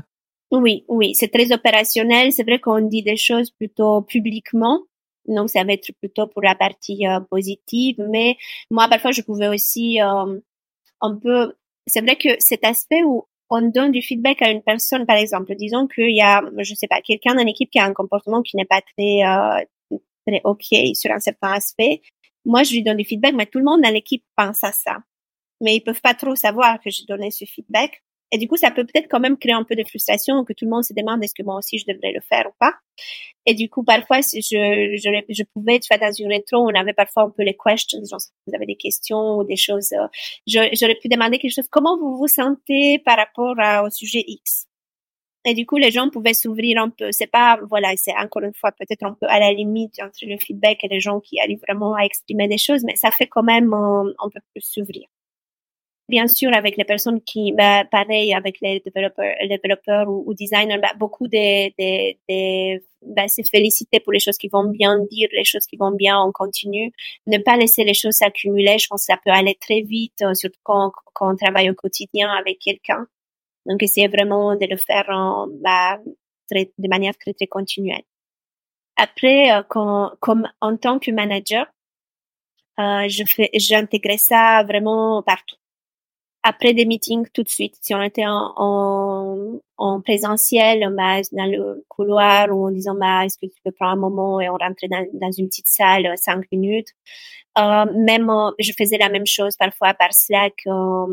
[0.51, 2.31] Oui, oui, c'est très opérationnel.
[2.31, 4.81] C'est vrai qu'on dit des choses plutôt publiquement.
[5.27, 7.95] Donc, ça va être plutôt pour la partie euh, positive.
[8.11, 8.37] Mais
[8.69, 10.39] moi, parfois, je pouvais aussi euh,
[11.01, 11.53] un peu.
[11.87, 15.55] C'est vrai que cet aspect où on donne du feedback à une personne, par exemple,
[15.55, 18.57] disons qu'il y a, je sais pas, quelqu'un dans l'équipe qui a un comportement qui
[18.57, 19.97] n'est pas très euh,
[20.27, 22.01] très ok sur un certain aspect
[22.45, 24.97] moi, je lui donne du feedback, mais tout le monde dans l'équipe pense à ça.
[25.61, 28.03] Mais ils peuvent pas trop savoir que j'ai donné ce feedback.
[28.31, 30.65] Et du coup, ça peut peut-être quand même créer un peu de frustration que tout
[30.65, 32.73] le monde se demande est-ce que moi aussi je devrais le faire ou pas.
[33.45, 36.93] Et du coup, parfois, je, je, je pouvais, tu vois, dans une rétro, on avait
[36.93, 40.07] parfois un peu les questions, genre, vous avez des questions ou des choses, euh,
[40.47, 43.55] j'aurais pu demander quelque chose, comment vous vous sentez par rapport
[43.85, 44.67] au sujet X?
[45.45, 47.11] Et du coup, les gens pouvaient s'ouvrir un peu.
[47.11, 50.37] C'est pas, voilà, c'est encore une fois peut-être un peu à la limite entre le
[50.37, 53.43] feedback et les gens qui arrivent vraiment à exprimer des choses, mais ça fait quand
[53.43, 55.07] même un, un peu plus s'ouvrir.
[56.07, 60.77] Bien sûr, avec les personnes qui, bah, pareil, avec les développeurs, développeurs ou, ou designers,
[60.77, 65.29] bah, beaucoup de, de, de bah, se féliciter pour les choses qui vont bien dire,
[65.31, 66.91] les choses qui vont bien, on continue.
[67.25, 68.77] Ne pas laisser les choses s'accumuler.
[68.77, 71.75] Je pense que ça peut aller très vite, euh, surtout quand, quand on travaille au
[71.75, 73.07] quotidien avec quelqu'un.
[73.65, 75.99] Donc, essayer vraiment de le faire en, bah,
[76.49, 78.03] très, de manière très, très continuelle.
[78.97, 81.67] Après, euh, comme en tant que manager,
[82.79, 85.55] euh, je fais, j'intégrais ça vraiment partout
[86.45, 87.75] après des meetings tout de suite.
[87.81, 93.25] Si on était en, en, en présentiel, bah, dans le couloir ou en disant bah,
[93.25, 96.07] est-ce que tu peux prendre un moment et on rentrait dans, dans une petite salle
[96.17, 96.89] cinq minutes.
[97.57, 101.07] Euh, même euh, je faisais la même chose parfois par Slack euh,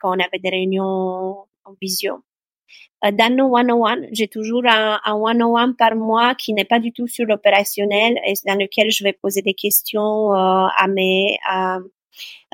[0.00, 2.22] quand on avait des réunions en visio.
[3.04, 6.92] Euh, dans nos one-on-one, j'ai toujours un, un one-on-one par mois qui n'est pas du
[6.92, 11.80] tout sur l'opérationnel et dans lequel je vais poser des questions à mes à, euh,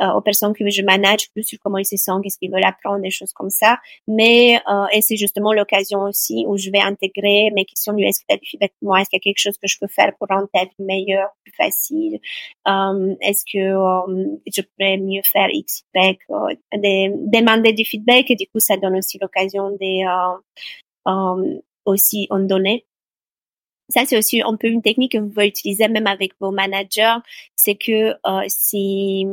[0.01, 3.03] aux personnes que je manage plus sur comment ils se sentent, qu'est-ce qu'ils veulent apprendre,
[3.03, 3.79] des choses comme ça.
[4.09, 8.21] Mais euh, et c'est justement l'occasion aussi où je vais intégrer mes questions du est-ce
[8.21, 8.73] que tu as du feedback.
[8.81, 10.65] Pour moi, est-ce qu'il y a quelque chose que je peux faire pour rendre ta
[10.65, 12.21] vie meilleure, plus facile,
[12.69, 18.47] euh, est-ce que euh, je pourrais mieux faire X euh, demander du feedback et du
[18.47, 20.37] coup ça donne aussi l'occasion de
[21.07, 22.87] euh, aussi en donner
[23.91, 27.17] ça, c'est aussi un peu une technique que vous pouvez utiliser même avec vos managers.
[27.57, 29.27] C'est que euh, si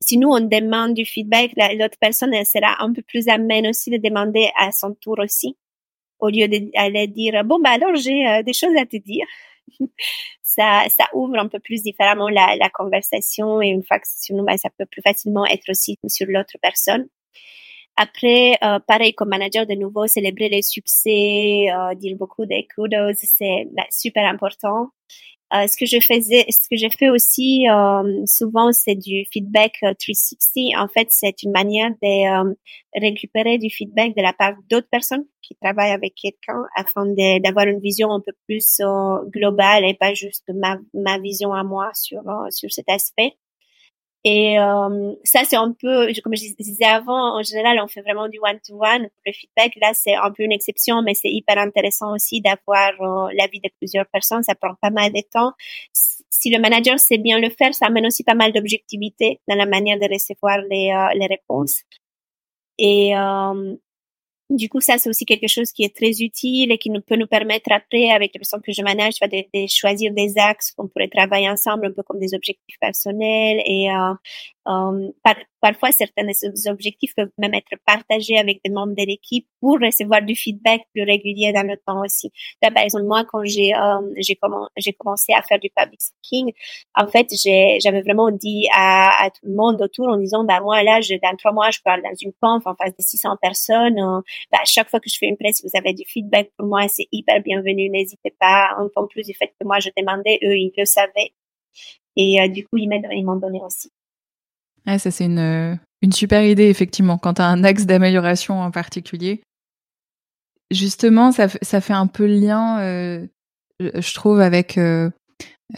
[0.00, 3.90] si nous on demande du feedback, l'autre personne elle sera un peu plus amène aussi
[3.90, 5.56] de demander à son tour aussi,
[6.18, 9.26] au lieu d'aller dire bon bah alors j'ai euh, des choses à te dire.
[10.42, 14.36] ça ça ouvre un peu plus différemment la, conversation et une fois que c'est sur
[14.36, 17.08] nous, bah, ça peut plus facilement être aussi sur l'autre personne.
[17.96, 23.16] Après, euh, pareil comme manager, de nouveau, célébrer les succès, euh, dire beaucoup de kudos,
[23.22, 24.90] c'est bah, super important.
[25.54, 29.74] Euh, ce que je faisais, ce que j'ai fait aussi euh, souvent, c'est du feedback
[29.82, 30.74] 360.
[30.74, 32.54] Euh, en fait, c'est une manière de euh,
[32.94, 37.06] récupérer du feedback de la part d'autres personnes qui travaillent avec quelqu'un afin
[37.40, 38.80] d'avoir une vision un peu plus
[39.30, 43.34] globale et pas juste ma, ma vision à moi sur sur cet aspect.
[44.26, 48.26] Et euh, ça, c'est un peu, comme je disais avant, en général, on fait vraiment
[48.28, 49.08] du one-to-one.
[49.26, 53.30] Le feedback, là, c'est un peu une exception, mais c'est hyper intéressant aussi d'avoir euh,
[53.38, 54.42] l'avis de plusieurs personnes.
[54.42, 55.52] Ça prend pas mal de temps.
[55.92, 59.66] Si le manager sait bien le faire, ça amène aussi pas mal d'objectivité dans la
[59.66, 61.82] manière de recevoir les, euh, les réponses.
[62.78, 63.76] Et euh,
[64.56, 67.16] du coup, ça, c'est aussi quelque chose qui est très utile et qui nous, peut
[67.16, 70.88] nous permettre après, avec les personnes que je manage, de, de choisir des axes qu'on
[70.88, 74.14] pourrait travailler ensemble, un peu comme des objectifs personnels et euh,
[74.66, 79.46] euh, par, parfois, certains des objectifs peuvent même être partagés avec des membres de l'équipe
[79.60, 82.32] pour recevoir du feedback plus régulier dans le temps aussi.
[82.62, 86.52] Là, par exemple, moi, quand j'ai euh, j'ai commencé à faire du public speaking,
[86.94, 87.28] en fait,
[87.82, 91.14] j'avais vraiment dit à, à, tout le monde autour en disant, bah moi là, je,
[91.22, 93.98] dans trois mois, je parle dans une conf en face de 600 personnes.
[93.98, 96.88] Euh, bah, chaque fois que je fais une presse, vous avez du feedback pour moi,
[96.88, 97.90] c'est hyper bienvenu.
[97.90, 98.76] N'hésitez pas.
[98.96, 101.32] En plus du fait que moi je demandais, eux ils le savaient.
[102.16, 103.90] Et du coup, ils m'ont donné aussi.
[104.86, 108.70] Ouais, ça c'est une, une super idée effectivement quand tu as un axe d'amélioration en
[108.70, 109.42] particulier.
[110.70, 113.26] Justement, ça, ça fait un peu le lien, euh,
[113.80, 115.10] je trouve, avec euh,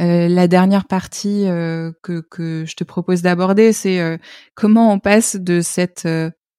[0.00, 4.16] euh, la dernière partie euh, que, que je te propose d'aborder, c'est euh,
[4.54, 6.08] comment on passe de cette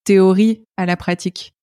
[0.04, 1.54] théorie à la pratique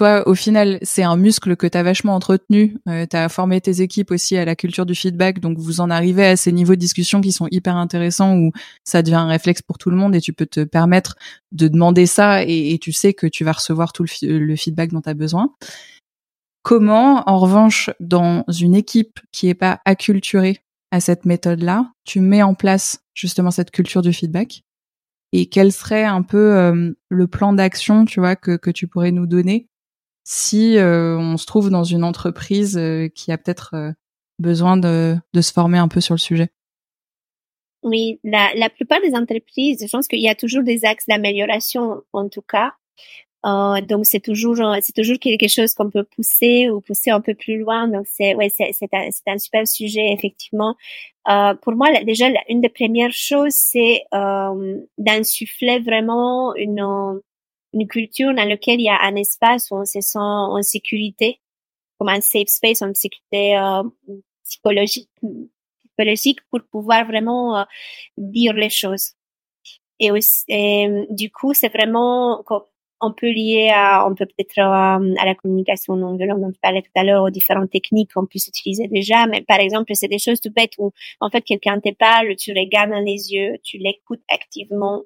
[0.00, 2.78] toi, au final, c'est un muscle que tu as vachement entretenu.
[2.88, 5.90] Euh, tu as formé tes équipes aussi à la culture du feedback, donc vous en
[5.90, 8.50] arrivez à ces niveaux de discussion qui sont hyper intéressants où
[8.82, 11.16] ça devient un réflexe pour tout le monde et tu peux te permettre
[11.52, 15.10] de demander ça et, tu sais que tu vas recevoir tout le, feedback dont tu
[15.10, 15.50] as besoin.
[16.62, 20.60] Comment, en revanche, dans une équipe qui est pas acculturée
[20.90, 24.62] à cette méthode-là, tu mets en place justement cette culture du feedback
[25.32, 29.26] et quel serait un peu euh, le plan d'action, tu vois, que tu pourrais nous
[29.26, 29.66] donner
[30.24, 33.92] si euh, on se trouve dans une entreprise euh, qui a peut-être euh,
[34.38, 36.48] besoin de, de, se former un peu sur le sujet
[37.82, 42.02] Oui, la, la plupart des entreprises, je pense qu'il y a toujours des axes d'amélioration,
[42.12, 42.74] en tout cas.
[43.46, 47.34] Euh, donc c'est toujours c'est toujours quelque chose qu'on peut pousser ou pousser un peu
[47.34, 47.88] plus loin.
[47.88, 50.76] Donc c'est ouais c'est un, un super sujet effectivement.
[51.28, 57.20] Euh, pour moi déjà une des premières choses c'est euh, d'insuffler vraiment une
[57.72, 61.40] une culture dans laquelle il y a un espace où on se sent en sécurité,
[61.98, 63.82] comme un safe space, en sécurité euh,
[64.44, 65.10] psychologique,
[65.84, 67.64] psychologique pour pouvoir vraiment euh,
[68.16, 69.12] dire les choses.
[70.02, 70.44] Et aussi,
[71.10, 72.42] du coup, c'est vraiment
[73.00, 76.60] on peut lier à, on peut peut-être euh, à, la communication non violente dont tu
[76.60, 79.26] parlais tout à l'heure, aux différentes techniques qu'on puisse utiliser déjà.
[79.26, 82.52] Mais par exemple, c'est des choses tout bêtes où, en fait, quelqu'un te parle, tu
[82.52, 85.02] regardes dans les yeux, tu l'écoutes activement,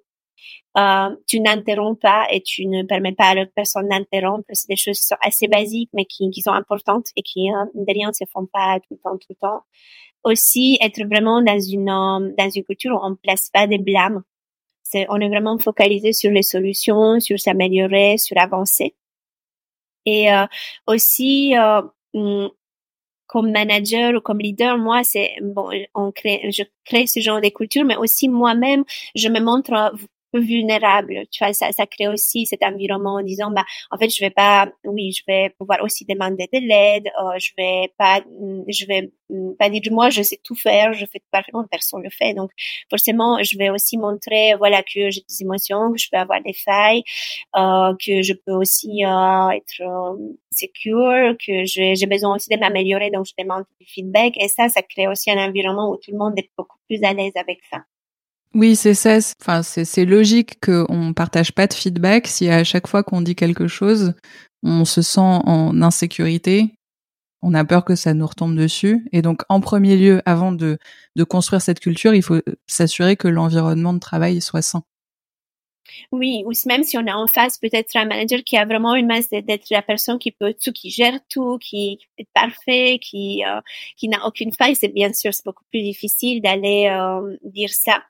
[0.76, 4.44] euh, tu n'interromps pas et tu ne permets pas à l'autre personne d'interrompre.
[4.52, 8.46] C'est des choses assez basiques, mais qui, sont importantes et qui, euh, ne se font
[8.46, 9.62] pas tout le temps, tout le temps.
[10.24, 13.78] Aussi, être vraiment dans une, euh, dans une culture où on ne place pas des
[13.78, 14.22] blâmes
[15.08, 18.94] on est vraiment focalisé sur les solutions, sur s'améliorer, sur avancer.
[20.06, 20.46] Et euh,
[20.86, 21.54] aussi,
[22.14, 22.46] mm,
[23.26, 27.96] comme manager ou comme leader, moi, c'est bon, je crée ce genre de culture, mais
[27.96, 29.92] aussi moi-même, je me montre
[30.40, 31.24] vulnérable.
[31.30, 34.30] Tu vois, ça, ça crée aussi cet environnement en disant, bah, en fait, je vais
[34.30, 38.20] pas, oui, je vais pouvoir aussi demander de l'aide, euh, je vais pas,
[38.68, 39.10] je vais
[39.58, 42.34] pas dire, moi, je sais tout faire, je fais parfaitement, personne le fait.
[42.34, 42.50] Donc,
[42.90, 46.52] forcément, je vais aussi montrer, voilà, que j'ai des émotions, que je peux avoir des
[46.52, 47.02] failles,
[47.56, 53.10] euh, que je peux aussi euh, être euh, secure, que j'ai besoin aussi de m'améliorer,
[53.10, 54.34] donc je demande du feedback.
[54.38, 57.12] Et ça, ça crée aussi un environnement où tout le monde est beaucoup plus à
[57.12, 57.84] l'aise avec ça.
[58.54, 59.18] Oui, c'est ça.
[59.40, 63.66] Enfin, c'est logique qu'on partage pas de feedback si à chaque fois qu'on dit quelque
[63.66, 64.14] chose,
[64.62, 66.74] on se sent en insécurité,
[67.42, 69.08] on a peur que ça nous retombe dessus.
[69.12, 70.78] Et donc, en premier lieu, avant de,
[71.16, 74.84] de construire cette culture, il faut s'assurer que l'environnement de travail soit sain.
[76.12, 79.06] Oui, ou même si on a en face peut-être un manager qui a vraiment une
[79.06, 83.60] masse d'être la personne qui peut tout, qui gère tout, qui est parfait, qui euh,
[83.96, 88.02] qui n'a aucune faille, c'est bien sûr c'est beaucoup plus difficile d'aller euh, dire ça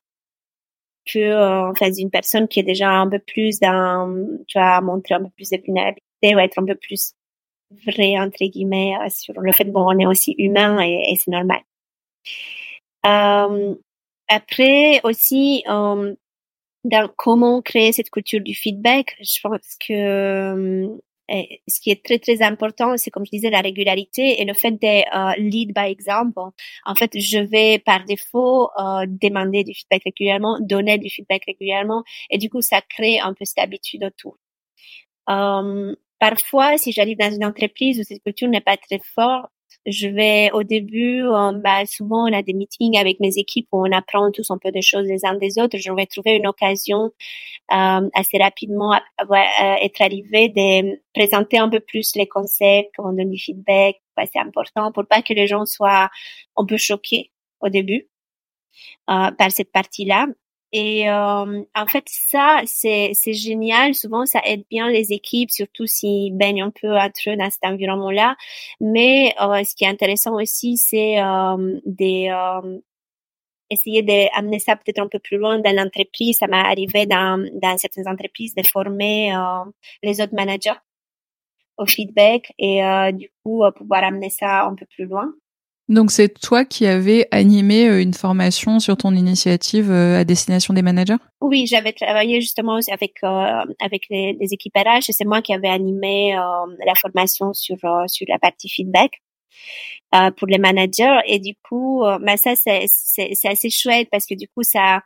[1.06, 4.14] que euh, en fait une personne qui est déjà un peu plus dans
[4.46, 7.14] tu vois montrer un peu plus de vulnérabilité ou être un peu plus
[7.86, 11.30] vrai entre guillemets euh, sur le fait bon on est aussi humain et, et c'est
[11.30, 11.60] normal.
[13.06, 13.74] Euh,
[14.28, 16.14] après aussi euh,
[16.84, 20.88] dans comment créer cette culture du feedback je pense que euh,
[21.28, 24.52] et ce qui est très très important, c'est comme je disais la régularité et le
[24.52, 26.50] fait de euh, lead by example.
[26.84, 32.04] En fait, je vais par défaut euh, demander du feedback régulièrement, donner du feedback régulièrement,
[32.30, 34.36] et du coup, ça crée un peu cette habitude autour.
[35.30, 39.50] Euh, parfois, si j'arrive dans une entreprise où cette culture n'est pas très forte,
[39.86, 43.86] je vais au début, euh, bah, souvent on a des meetings avec mes équipes où
[43.86, 45.78] on apprend tous un peu des choses les uns des autres.
[45.78, 47.12] Je vais trouver une occasion
[47.72, 53.12] euh, assez rapidement à, euh, être arrivé de présenter un peu plus les concepts, qu'on
[53.12, 53.96] donne du feedback.
[54.18, 56.10] c'est important pour pas que les gens soient
[56.56, 58.08] un peu choqués au début
[59.10, 60.26] euh, par cette partie-là.
[60.76, 63.94] Et euh, en fait, ça, c'est, c'est génial.
[63.94, 67.64] Souvent, ça aide bien les équipes, surtout s'ils baignent un peu entre eux dans cet
[67.64, 68.34] environnement-là.
[68.80, 72.80] Mais euh, ce qui est intéressant aussi, c'est euh, des, euh,
[73.70, 76.38] essayer d'amener ça peut-être un peu plus loin dans l'entreprise.
[76.38, 79.64] Ça m'est arrivé dans, dans certaines entreprises de former euh,
[80.02, 80.80] les autres managers
[81.78, 82.82] au feedback et
[83.12, 85.32] du coup pouvoir amener ça un peu plus loin.
[85.88, 90.72] Donc c'est toi qui avais animé euh, une formation sur ton initiative euh, à destination
[90.72, 91.16] des managers?
[91.42, 95.52] Oui, j'avais travaillé justement avec euh, avec les, les, équipes RH et c'est moi qui
[95.52, 96.34] avais animé
[96.86, 99.20] la formation sur sur la partie feedback
[100.36, 101.18] pour les managers.
[101.26, 105.02] Et du coup, bah ça c'est c'est assez chouette parce que du coup ça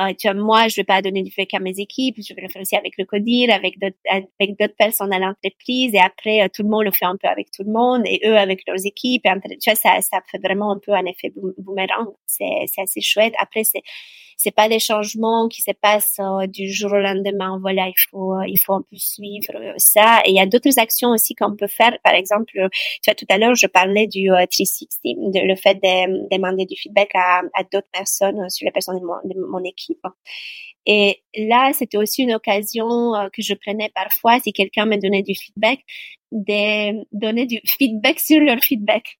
[0.00, 2.42] euh, tu vois, moi, je vais pas donner du feedback à mes équipes, je vais
[2.42, 6.42] le faire aussi avec le CODIR, avec d'autres, avec d'autres personnes à l'entreprise, et après,
[6.42, 8.62] euh, tout le monde le fait un peu avec tout le monde, et eux avec
[8.66, 12.08] leurs équipes, et tu vois, ça, ça fait vraiment un peu un effet boomerang.
[12.26, 13.34] C'est, c'est assez chouette.
[13.38, 13.82] Après, c'est,
[14.42, 17.58] c'est pas des changements qui se passent euh, du jour au lendemain.
[17.60, 20.20] Voilà, il faut euh, il faut un peu suivre euh, ça.
[20.24, 21.96] Et il y a d'autres actions aussi qu'on peut faire.
[22.02, 22.60] Par exemple, tu
[23.06, 27.10] vois, tout à l'heure, je parlais du 360, de, le fait de, demander du feedback
[27.14, 30.04] à, d'autres personnes sur les personnes de mon équipe.
[30.86, 35.34] Et là, c'était aussi une occasion que je prenais parfois si quelqu'un me donnait du
[35.36, 35.78] feedback,
[36.32, 39.18] de donner du feedback sur leur feedback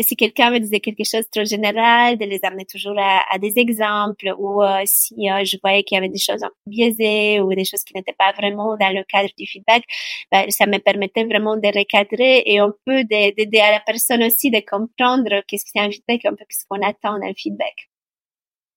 [0.00, 3.52] si quelqu'un me disait quelque chose de trop général, de les amener toujours à, des
[3.56, 7.40] exemples, ou euh, si euh, je voyais qu'il y avait des choses un peu biaisées
[7.40, 9.84] ou des choses qui n'étaient pas vraiment dans le cadre du feedback,
[10.32, 14.50] ben, ça me permettait vraiment de recadrer et un peu d'aider à la personne aussi
[14.50, 17.88] de comprendre qu'est-ce que c'est un feedback, un peu ce qu'on attend d'un feedback.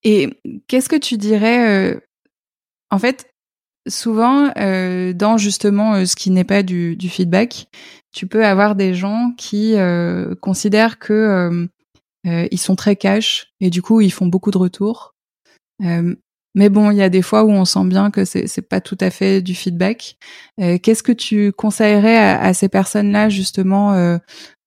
[0.03, 0.29] Et
[0.67, 1.99] qu'est-ce que tu dirais, euh,
[2.91, 3.27] en fait,
[3.87, 7.67] souvent euh, dans justement ce qui n'est pas du, du, feedback,
[8.15, 11.67] tu peux avoir des gens qui euh, considèrent que
[12.23, 15.13] ils sont très cash et du coup ils font beaucoup de retours.
[16.55, 18.79] Mais bon, il y a des fois où on sent bien que c'est c'est pas
[18.79, 20.17] tout à fait du feedback.
[20.61, 24.17] Euh, Qu'est-ce que tu conseillerais à, ces personnes-là justement euh,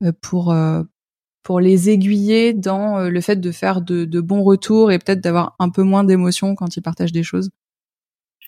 [0.04, 0.82] euh pour euh,
[1.42, 5.22] pour les aiguiller dans euh, le fait de faire de, de bons retours et peut-être
[5.22, 7.50] d'avoir un peu moins d'émotions quand ils partagent des choses?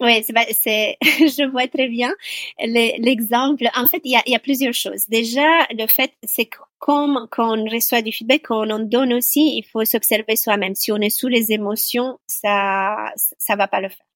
[0.00, 2.12] Oui, c'est, je vois très bien
[2.58, 3.64] l'exemple.
[3.74, 5.06] En fait, il y a, y a plusieurs choses.
[5.08, 6.48] Déjà, le fait, c'est
[6.78, 10.74] comme quand on reçoit du feedback, quand on en donne aussi, il faut s'observer soi-même.
[10.74, 14.06] Si on est sous les émotions, ça, ça va pas le faire.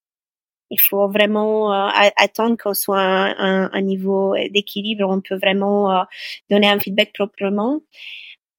[0.70, 5.07] Il faut vraiment euh, attendre qu'on soit à un, un, niveau d'équilibre.
[5.09, 6.03] On peut vraiment euh,
[6.51, 7.80] donner un feedback proprement.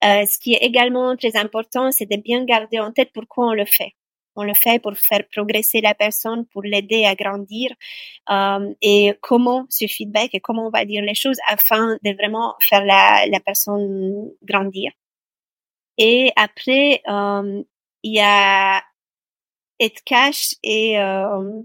[0.04, 3.52] Euh, ce qui est également très important, c'est de bien garder en tête pourquoi on
[3.54, 3.94] le fait
[4.36, 7.70] on le fait pour faire progresser la personne, pour l'aider à grandir
[8.30, 12.54] euh, et comment ce feedback et comment on va dire les choses afin de vraiment
[12.60, 14.92] faire la, la personne grandir.
[15.98, 17.62] Et après, euh,
[18.02, 18.82] il y a
[19.80, 21.62] être cash et euh,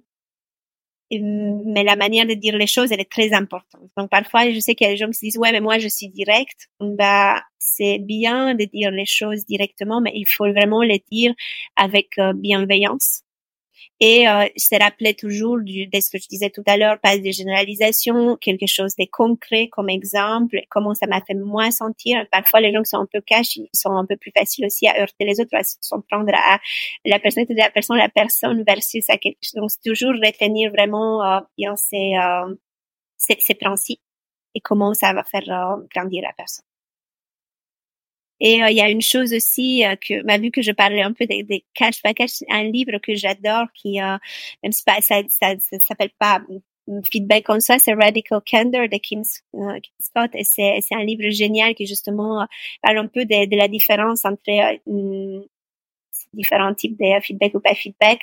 [1.20, 3.90] mais la manière de dire les choses, elle est très importante.
[3.98, 5.80] Donc parfois, je sais qu'il y a des gens qui se disent ouais, mais moi
[5.80, 6.70] je suis direct.
[6.80, 11.34] Bah c'est bien de dire les choses directement, mais il faut vraiment les dire
[11.76, 13.24] avec euh, bienveillance
[14.04, 17.20] et euh, se rappeler toujours du, de ce que je disais tout à l'heure, pas
[17.20, 22.26] de généralisation, quelque chose de concret comme exemple, comment ça m'a fait moins sentir.
[22.32, 24.88] Parfois, les gens qui sont un peu cash, ils sont un peu plus faciles aussi
[24.88, 26.60] à heurter les autres, à s'en prendre à
[27.06, 29.62] la personnalité de la personne, la personne versus à quelque chose.
[29.62, 32.56] Donc, toujours retenir vraiment euh, bien ces, euh,
[33.18, 34.02] ces, ces, principes
[34.56, 36.66] et comment ça va faire euh, grandir la personne.
[38.42, 41.02] Et euh, il y a une chose aussi euh, que, bah, vu que je parlais
[41.04, 44.18] un peu des, des cash cash, un livre que j'adore qui, euh,
[44.64, 46.42] même si pas, ça, ça, ça, s'appelle pas
[47.12, 50.32] feedback comme ça, c'est Radical Candor de Kim, Scott.
[50.34, 52.46] Et c'est, un livre génial qui justement
[52.82, 54.42] parle un peu de, de la différence entre
[56.34, 58.20] différents types de feedback ou pas feedback,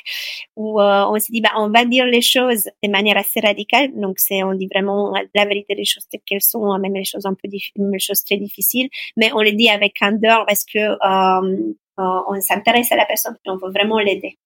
[0.57, 3.91] où euh, on s'est dit, bah, on va dire les choses de manière assez radicale.
[3.95, 7.27] Donc, c'est, on dit vraiment la vérité des choses telles qu'elles sont, même les choses
[7.27, 10.79] un peu même les choses très difficiles, mais on les dit avec candeur parce que
[10.79, 14.39] euh, euh, on s'intéresse à la personne et on veut vraiment l'aider.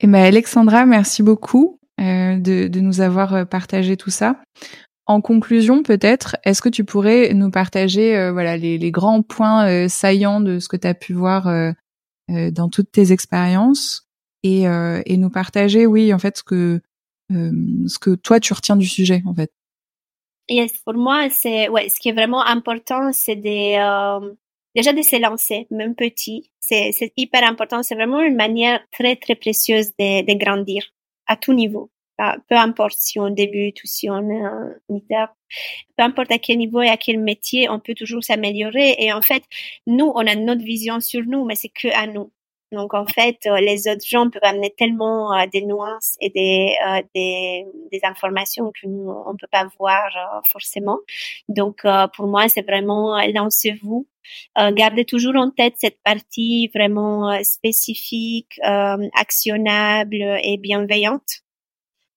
[0.00, 4.36] Eh ben, Alexandra, merci beaucoup euh, de, de nous avoir partagé tout ça.
[5.06, 9.66] En conclusion, peut-être, est-ce que tu pourrais nous partager euh, voilà les, les, grands points
[9.66, 11.72] euh, saillants de ce que tu as pu voir euh, euh,
[12.50, 14.08] dans toutes tes expériences
[14.42, 16.80] et, euh, et nous partager, oui, en fait, ce que
[17.30, 17.50] euh,
[17.86, 19.52] ce que toi tu retiens du sujet, en fait.
[20.48, 24.36] Yes, pour moi, c'est ouais, ce qui est vraiment important, c'est de
[24.74, 26.50] déjà de se lancer, même petit.
[26.60, 27.82] C'est c'est hyper important.
[27.82, 30.84] C'est vraiment une manière très très précieuse de, de grandir
[31.26, 31.90] à tout niveau.
[32.48, 35.28] Peu importe si on débute ou si on est un leader,
[35.96, 38.96] peu importe à quel niveau et à quel métier, on peut toujours s'améliorer.
[38.98, 39.42] Et en fait,
[39.86, 42.30] nous, on a notre vision sur nous, mais c'est que à nous.
[42.72, 46.74] Donc en fait, euh, les autres gens peuvent amener tellement euh, des nuances et des,
[46.88, 50.98] euh, des, des, informations que nous on peut pas voir forcément.
[51.48, 51.82] Donc
[52.16, 54.06] pour moi, c'est vraiment lancez-vous,
[54.56, 61.42] gardez toujours en tête cette partie vraiment spécifique, actionnable et bienveillante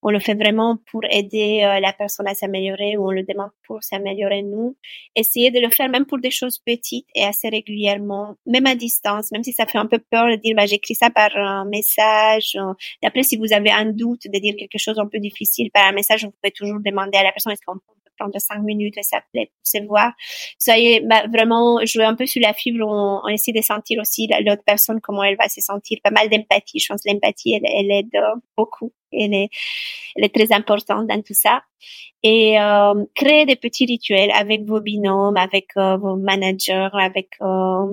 [0.08, 3.49] on le fait vraiment pour aider euh, la personne à s'améliorer ou on le demande
[3.66, 4.78] pour s'améliorer nous.
[5.16, 9.32] Essayez de le faire même pour des choses petites et assez régulièrement, même à distance,
[9.32, 12.56] même si ça fait un peu peur de dire bah, j'écris ça par un message.
[13.01, 15.88] Et après, si vous avez un doute de dire quelque chose un peu difficile par
[15.88, 18.97] un message, vous pouvez toujours demander à la personne est-ce qu'on peut prendre cinq minutes
[18.99, 20.14] et s'appeler pour se voir.
[20.60, 22.86] Soyez bah, vraiment jouer un peu sur la fibre.
[22.88, 25.97] On, on essaie de sentir aussi l'autre personne comment elle va se sentir.
[26.03, 26.78] Pas mal d'empathie.
[26.78, 28.22] Je pense l'empathie elle, elle aide
[28.56, 28.93] beaucoup.
[29.20, 29.34] Elle
[30.24, 31.63] est, très importante dans tout ça.
[32.24, 37.86] Et euh, créer des petits rituels avec vos binômes, avec euh, vos managers, avec euh,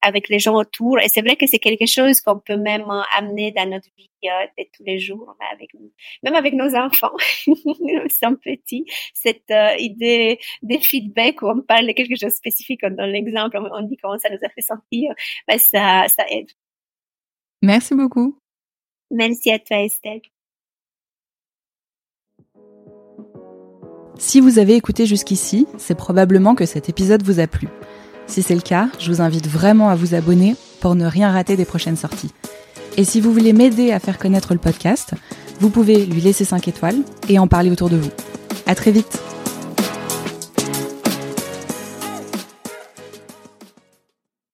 [0.00, 1.00] avec les gens autour.
[1.00, 2.84] Et c'est vrai que c'est quelque chose qu'on peut même
[3.16, 5.36] amener dans notre vie euh, de tous les jours,
[6.22, 7.14] même avec nos enfants,
[7.46, 8.84] ils sont petits.
[9.12, 13.82] Cette idée des feedback où on parle de quelque chose de spécifique, dans l'exemple, on
[13.82, 15.14] dit comment ça nous a fait sentir,
[15.48, 16.50] ben ça, ça aide.
[17.62, 18.41] Merci beaucoup.
[19.12, 20.22] Merci à toi, Estelle.
[24.18, 27.68] Si vous avez écouté jusqu'ici, c'est probablement que cet épisode vous a plu.
[28.26, 31.56] Si c'est le cas, je vous invite vraiment à vous abonner pour ne rien rater
[31.56, 32.32] des prochaines sorties.
[32.96, 35.14] Et si vous voulez m'aider à faire connaître le podcast,
[35.60, 38.10] vous pouvez lui laisser 5 étoiles et en parler autour de vous.
[38.66, 39.31] À très vite!